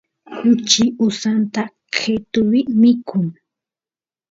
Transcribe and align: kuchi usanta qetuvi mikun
kuchi 0.37 0.83
usanta 1.07 1.61
qetuvi 1.95 2.59
mikun 2.81 3.25